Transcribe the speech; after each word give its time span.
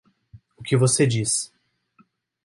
O 0.57 0.63
que 0.63 0.75
você 0.75 1.05
diz 1.05 1.53